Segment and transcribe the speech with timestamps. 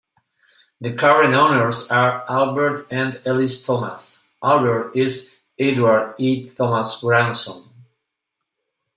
[0.79, 6.49] The current owners are Albert and Alice Thomas; Albert is Edward E.
[6.49, 7.69] Thomas' grandson.